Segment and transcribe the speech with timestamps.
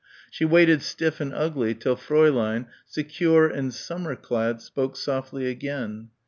[0.31, 6.09] She waited stiff and ugly till Fräulein, secure and summer clad, spoke softly again.